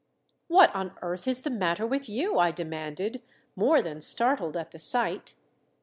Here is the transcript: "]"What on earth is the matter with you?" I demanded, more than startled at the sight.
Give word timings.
"]"What 0.47 0.73
on 0.73 0.97
earth 1.03 1.27
is 1.27 1.41
the 1.41 1.51
matter 1.51 1.85
with 1.85 2.09
you?" 2.09 2.39
I 2.39 2.49
demanded, 2.49 3.21
more 3.55 3.83
than 3.83 4.01
startled 4.01 4.57
at 4.57 4.71
the 4.71 4.79
sight. 4.79 5.35